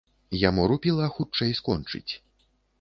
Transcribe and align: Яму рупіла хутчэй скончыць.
Яму 0.43 0.63
рупіла 0.71 1.11
хутчэй 1.19 1.55
скончыць. 1.63 2.11